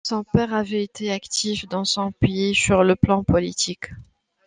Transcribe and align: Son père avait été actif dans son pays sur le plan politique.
Son 0.03 0.23
père 0.23 0.55
avait 0.55 0.81
été 0.81 1.11
actif 1.11 1.67
dans 1.69 1.85
son 1.85 2.11
pays 2.11 2.55
sur 2.55 2.83
le 2.83 2.95
plan 2.95 3.23
politique. 3.23 3.91